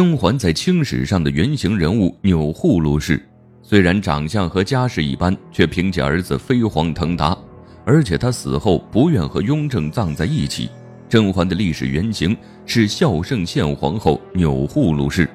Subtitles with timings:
[0.00, 3.22] 甄嬛在清史上的原型人物钮祜禄氏，
[3.62, 7.36] 虽然长相和家世一般，却凭借儿子飞黄腾达，
[7.84, 10.70] 而且他死后不愿和雍正葬在一起。
[11.06, 12.34] 甄嬛的历史原型
[12.64, 15.28] 是孝圣宪皇后钮祜禄氏，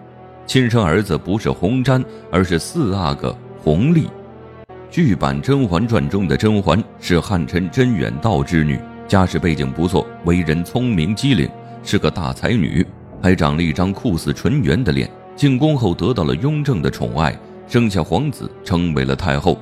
[0.48, 4.10] 亲生儿子不是弘瞻，而是四阿哥弘历。
[4.90, 11.48] 剧版《甄嬛传》中的甄嬛是汉臣甄远道之女，家世背景不错，为人聪明机灵，
[11.84, 12.84] 是个大才女。
[13.22, 15.10] 还长了一张酷似纯元的脸。
[15.36, 19.60] 进宫后得到了雍正的宠爱，生下皇子，成为了太后。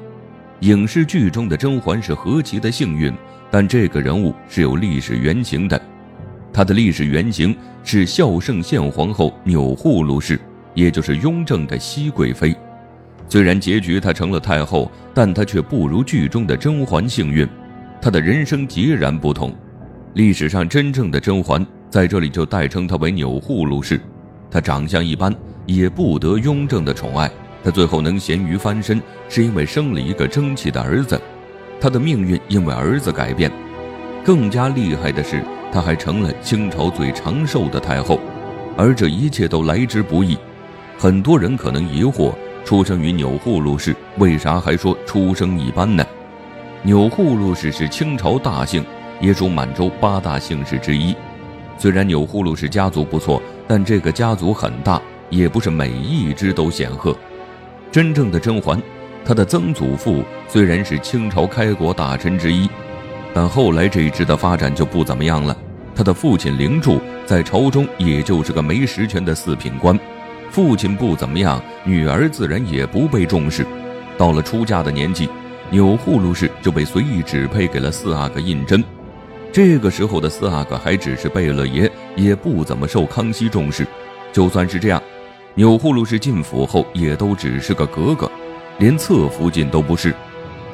[0.59, 3.11] 影视剧中的甄嬛是何其的幸运，
[3.49, 5.81] 但这个人物是有历史原型的。
[6.53, 10.39] 她的历史原型是孝圣宪皇后钮祜禄氏，
[10.75, 12.55] 也就是雍正的熹贵妃。
[13.27, 17.47] 虽然结局她成了太后，但她却不如剧中的甄嬛幸运。
[17.99, 19.51] 她的人生截然不同。
[20.13, 21.65] 历史上真正的甄嬛。
[21.93, 24.01] 在这里就代称他为钮祜禄氏，
[24.49, 25.31] 他长相一般，
[25.67, 27.29] 也不得雍正的宠爱。
[27.63, 31.21] 他最后能咸鱼翻身，是因为生了一个争气的儿子。
[31.79, 33.51] 他的命运因为儿子改变。
[34.25, 38.19] 更加厉害的是，他还成了清朝最长寿的太后。
[38.75, 40.35] 而这一切都来之不易。
[40.97, 42.33] 很多人可能疑惑：
[42.65, 46.03] 出生于钮祜禄氏，为啥还说出生一般呢？
[46.81, 48.83] 钮祜禄氏是清朝大姓，
[49.21, 51.15] 也属满洲八大姓氏之一。
[51.83, 57.13] 虽然钮祜禄氏家族不错，但这个家族很大，也不是每一支都显赫。
[57.91, 58.81] 真正的甄嬛，
[59.25, 62.69] 她的曾祖父虽然是清朝开国大臣之一，
[63.33, 65.53] 但后来这一支的发展就不怎么样了。
[65.93, 69.99] 他的父亲灵柱在朝中也就是个没实权的四品官，
[70.51, 73.67] 父亲不怎么样，女儿自然也不被重视。
[74.17, 75.27] 到了出嫁的年纪，
[75.69, 78.81] 钮祜禄氏就被随意指配给了四阿哥胤禛。
[79.53, 83.85] 这个时候的四阿哥还只是贝勒爷，也不怎么受康熙重视。
[84.31, 84.99] 就算是这样，
[85.53, 88.29] 钮祜禄氏进府后也都只是个格格，
[88.79, 90.11] 连侧福晋都不是。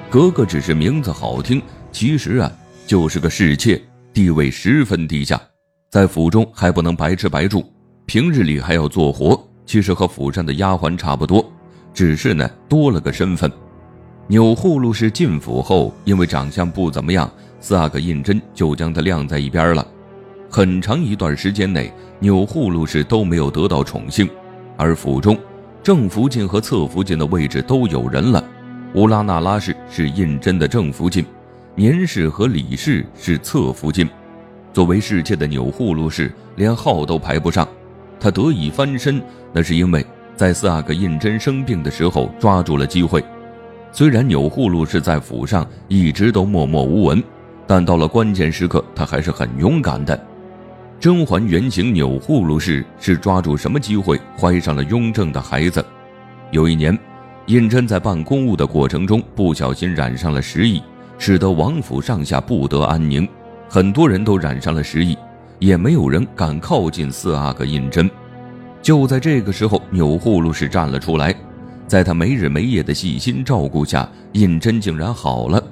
[0.09, 2.49] 格格只是名字好听，其实啊
[2.87, 3.81] 就是个侍妾，
[4.13, 5.37] 地位十分低下，
[5.89, 7.65] 在府中还不能白吃白住，
[8.05, 11.45] 平日里还要做活，其实和府上的丫鬟差不多，
[11.93, 13.51] 只是呢多了个身份。
[14.27, 17.29] 钮祜禄氏进府后，因为长相不怎么样。
[17.59, 19.85] 四阿哥胤禛就将他晾在一边了。
[20.49, 24.27] 很长一段时间内，钮祜禄氏都没有得到宠幸，
[24.77, 25.37] 而府中
[25.83, 28.43] 正福晋和侧福晋的位置都有人了。
[28.95, 31.23] 乌拉那拉氏是胤禛的正福晋，
[31.75, 34.09] 年氏和李氏是侧福晋。
[34.73, 37.67] 作为侍妾的钮祜禄氏连号都排不上，
[38.19, 39.21] 他得以翻身，
[39.53, 40.03] 那是因为
[40.35, 43.23] 在四阿哥胤禛生病的时候抓住了机会。
[43.91, 47.23] 虽然钮祜禄氏在府上一直都默默无闻。
[47.69, 50.19] 但到了关键时刻，他还是很勇敢的。
[50.99, 55.85] 甄嬛原型钮祜禄氏是抓住什么机会怀上了雍正的孩子？
[56.49, 56.97] 有一年，
[57.45, 60.81] 胤禛在办公务的过程中不小心染上了时疫，
[61.19, 63.29] 使得王府上下不得安宁，
[63.69, 65.15] 很多人都染上了时疫，
[65.59, 68.09] 也没有人敢靠近四阿哥胤禛。
[68.81, 71.35] 就在这个时候，钮祜禄氏站了出来，
[71.85, 75.63] 在他没日没夜的细心照顾下，胤禛竟然好了。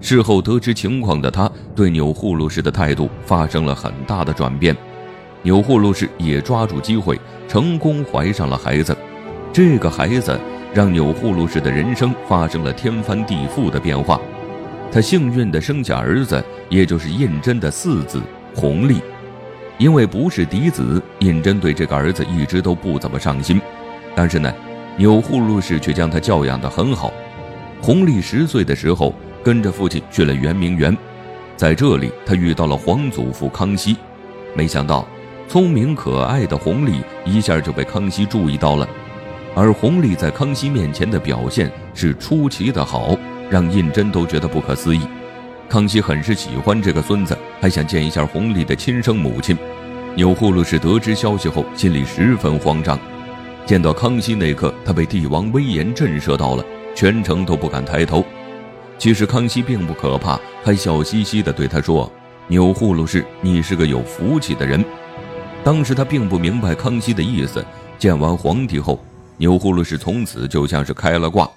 [0.00, 4.76] 事后得知情况的他，对钮祜禄氏的态度发生了很大的转变。
[5.42, 7.18] 钮祜禄氏也抓住机会，
[7.48, 8.96] 成功怀上了孩子。
[9.52, 10.38] 这个孩子
[10.74, 14.20] 让钮祜禄氏的人生发生了天翻地覆的变化。
[14.92, 18.20] 他幸运地生下儿子，也就是胤禛的四子
[18.54, 19.00] 弘历。
[19.78, 23.60] 因为不是嫡子，胤禛对这个儿子一直都不怎么上心。
[24.14, 24.52] 但是呢，
[24.96, 27.12] 钮祜禄氏却将他教养得很好。
[27.80, 29.14] 弘历十岁的时候。
[29.46, 30.98] 跟着父亲去了圆明园，
[31.56, 33.96] 在这里他遇到了皇祖父康熙，
[34.56, 35.06] 没想到
[35.46, 38.88] 聪明可爱的弘历一下就被康熙注意到了，
[39.54, 43.16] 而弘历在康熙面前的表现是出奇的好，
[43.48, 45.02] 让胤禛都觉得不可思议。
[45.68, 49.56] 康熙很是喜欢这个孙子，还想见一下弘历的亲生母亲。
[50.16, 52.98] 钮祜禄氏得知消息后，心里十分慌张。
[53.64, 56.64] 见到康熙那刻，他被帝王威严震慑到了，
[56.96, 58.24] 全程都不敢抬头。
[58.98, 62.10] 其实康熙并不可怕，还笑嘻嘻地对他说
[62.48, 64.84] ：“钮祜禄氏，你是个有福气的人。”
[65.62, 67.64] 当时他并不明白康熙的意思。
[67.98, 69.02] 见完皇帝后，
[69.36, 71.50] 钮祜禄氏从此就像是开了挂，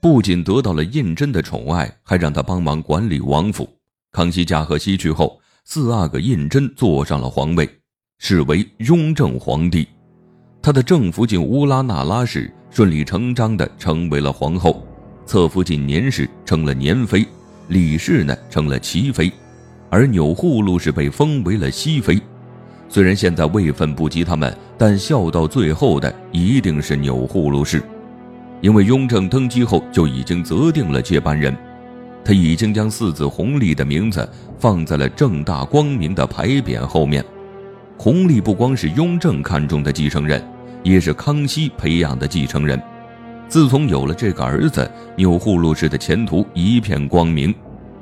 [0.00, 3.68] 不仅得到了胤禛的宠爱，还让他帮忙管理王府。
[4.12, 7.68] 康熙驾鹤西去后，四阿哥胤禛坐上了皇位，
[8.18, 9.86] 是为雍正皇帝。
[10.62, 14.86] 他的正福晋乌拉那拉氏顺理成章地成为了皇后。
[15.26, 17.26] 侧福晋年氏成了年妃，
[17.68, 19.30] 李氏呢成了齐妃，
[19.90, 22.18] 而钮祜禄氏被封为了熹妃。
[22.88, 27.82] 虽然现在位分不及他们，但笑到最后的一定是钮祜禄氏，
[28.60, 31.54] 因为雍正登基后就已经择定了接班人，
[32.24, 34.28] 他已经将四子弘历的名字
[34.60, 37.24] 放在了正大光明的牌匾后面。
[37.98, 40.40] 弘历不光是雍正看中的继承人，
[40.84, 42.80] 也是康熙培养的继承人。
[43.48, 47.54] 自从有了这个儿子，钮祜禄氏的前途一片光明。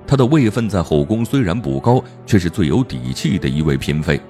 [0.07, 4.21] 他的位分在后宫虽然不高，却是最有底气的一位嫔妃。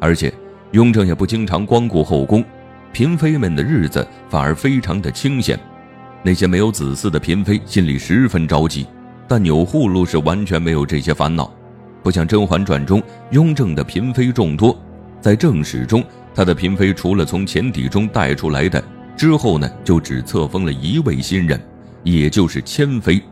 [0.00, 0.32] 而且，
[0.72, 2.44] 雍正也不经常光顾后宫，
[2.92, 5.58] 嫔妃们的日子反而非常的清闲。
[6.22, 8.86] 那些没有子嗣的嫔妃心里十分着急，
[9.26, 11.50] 但钮祜禄氏完全没有这些烦恼。
[12.02, 14.76] 不像《甄嬛传》中，雍正的嫔妃众多，
[15.20, 16.02] 在正史中，
[16.34, 18.82] 他的嫔妃除了从前邸中带出来的，
[19.20, 21.60] 之后呢，就只册封了一位新人，
[22.02, 23.22] 也就是谦妃。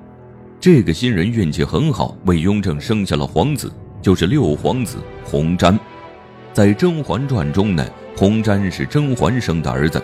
[0.61, 5.79] 这个新人运气很好，为雍正生下了皇子，就是六皇子弘瞻。
[6.53, 7.83] 在《甄嬛传》中呢，
[8.15, 10.03] 弘瞻是甄嬛生的儿子，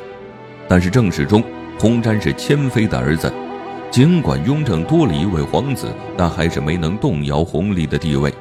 [0.67, 1.45] 但是正史中，
[1.79, 3.31] 弘瞻是谦妃的儿子。
[3.91, 8.33] 尽管雍正多了一位皇子，但还是没能动摇弘历的地位。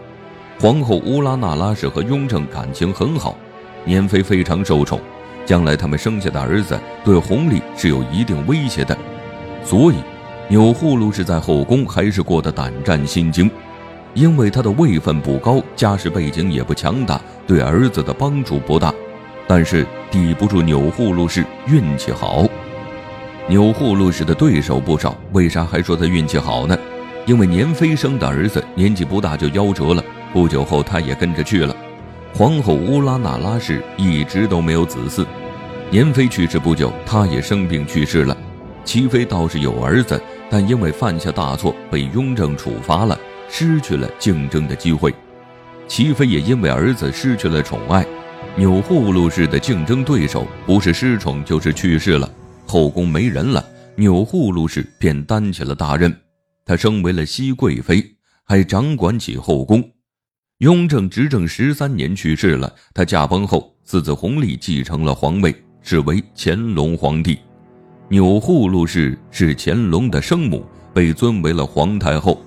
[0.62, 3.38] 皇后乌拉那拉氏和雍正感情很好，
[3.84, 4.98] 年妃非常受宠，
[5.46, 8.98] 将来他们生下的儿子对弘历是有一定威胁的，
[9.64, 9.96] 所以
[10.48, 13.50] 钮祜禄氏在后宫还是过得胆战心惊。
[14.14, 18.94] 因为他的位分不高，家世背景也不强大，对儿子的帮助不大，
[19.48, 22.46] 但是抵不住钮祜禄氏运气好。
[23.48, 26.78] 钮祜禄氏的对手不少，为啥还说他运气好呢？
[27.26, 31.76] 因为年妃生的儿子年纪不大就夭折了，不久后他也跟着去了。
[32.36, 35.24] 皇后乌拉那拉氏一直都没有子嗣，
[35.92, 38.36] 年妃去世不久，她也生病去世了。
[38.84, 40.20] 齐妃倒是有儿子，
[40.50, 43.16] 但因为犯下大错，被雍正处罚了。
[43.50, 45.14] 失去了竞争的机会，
[45.88, 48.04] 齐妃也因为儿子失去了宠爱。
[48.56, 52.28] 钮祜禄氏的竞争对手不是失宠就是去世了，
[52.66, 53.64] 后宫没人了，
[53.96, 56.12] 钮祜禄氏便担起了大任。
[56.66, 58.04] 她升为了熹贵妃，
[58.44, 59.84] 还掌管起后宫。
[60.64, 67.38] 雍正执政十三年去世了，他驾崩后，四子弘历继承了皇位，是为乾隆皇帝。
[68.08, 72.42] 钮祜禄氏是乾隆的生母，被尊为了皇太后。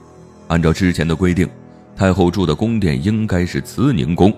[0.48, 1.46] 按照之前的规定，
[1.94, 4.32] 太后住的宫殿应该是慈宁宫，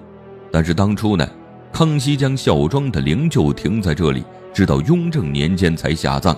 [0.51, 1.25] 但是当初呢，
[1.73, 6.37] 康熙将孝庄的灵柩停在这里，直到雍正年间才下葬，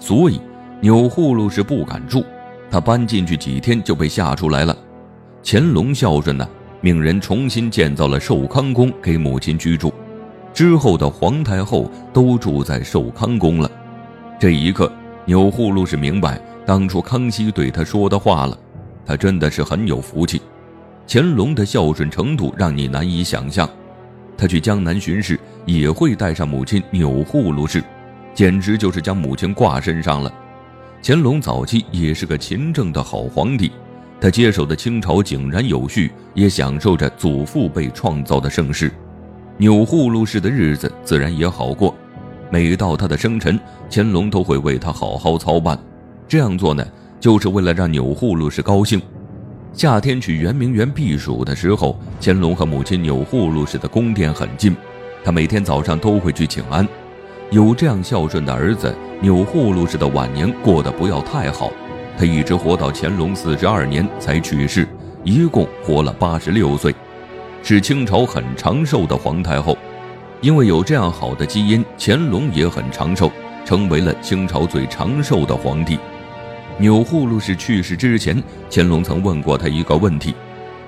[0.00, 0.40] 所以
[0.80, 2.24] 钮祜禄氏不敢住，
[2.68, 4.76] 他搬进去几天就被吓出来了。
[5.44, 6.48] 乾隆孝顺呢，
[6.84, 9.94] 命人重新建造了寿康宫给母亲居住，
[10.52, 13.70] 之后的皇太后都住在寿康宫了。
[14.38, 14.92] 这一刻，
[15.24, 18.58] 钮祜禄是明白当初康熙对他说的话了。
[19.06, 20.42] 他真的是很有福气，
[21.06, 23.68] 乾隆的孝顺程度让你难以想象。
[24.36, 27.80] 他去江南巡视也会带上母亲钮祜禄氏，
[28.34, 30.32] 简直就是将母亲挂身上了。
[31.00, 33.70] 乾隆早期也是个勤政的好皇帝，
[34.22, 38.88] 他接手的清朝井然有序，也享受着祖父辈创造的盛世。
[39.56, 41.92] 钮祜禄氏的日子自然也好过。
[42.48, 43.58] 每到他的生辰，
[43.90, 45.76] 乾隆都会为他好好操办。
[46.28, 46.86] 这样做呢？
[47.18, 49.02] 就是为了让钮祜禄氏高兴。
[49.72, 54.76] 夏天去圆明园避暑的时候，乾隆和母亲钮祜禄氏的宫殿很近，
[55.24, 56.86] 他每天早上都会去请安。
[57.50, 61.72] 有这样孝顺的儿子，钮祜禄氏的晚年过得不要太好。
[62.18, 64.86] 他一直活到乾隆四十二年才去世，
[65.24, 66.94] 一共活了八十六岁，
[67.62, 69.76] 是清朝很长寿的皇太后。
[70.40, 73.30] 因为有这样好的基因，乾隆也很长寿，
[73.64, 75.98] 成为了清朝最长寿的皇帝。
[76.78, 80.34] 钮祜禄氏去世之前，乾隆曾问过他一个问题，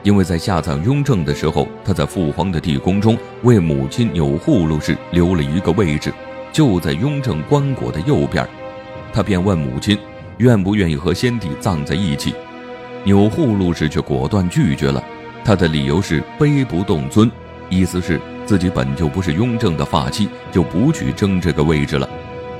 [0.02, 6.12] 因为在下葬雍正的时候，他在父皇的地宫中为母亲钮祜禄氏留了一个位置，
[6.52, 8.44] 就在雍正棺椁的右边，
[9.12, 9.96] 他便问母亲
[10.38, 12.34] 愿不愿意和先帝葬在一起，
[13.04, 15.02] 钮祜禄氏却果断拒绝了，
[15.44, 17.30] 他的理由是卑不动尊，
[17.70, 22.08] 意思是自己本就不是雍正的发妻，就不去争这个位置了。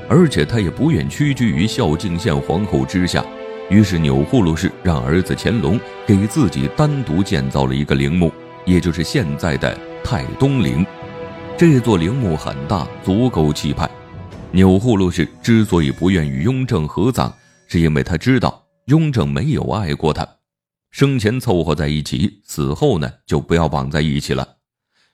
[0.07, 3.25] 而且他也不愿屈居于孝敬献皇后之下，
[3.69, 8.31] 于是钮祜禄氏让儿子乾隆给自己单独建造了一个陵墓，
[8.65, 10.85] 也就是现在的太东陵。
[11.57, 13.89] 这座陵墓很大，足够气派。
[14.51, 17.33] 钮祜禄氏之所以不愿与雍正合葬，
[17.67, 20.27] 是因为他知道雍正没有爱过他，
[20.91, 24.47] 生前凑合在一起，死后呢就不要绑在一起了。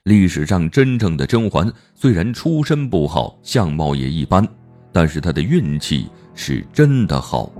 [0.04, 4.46] 历史上真正的甄嬛虽然出身不好，相貌也一般。
[4.94, 7.50] 但是她的运气是真的好。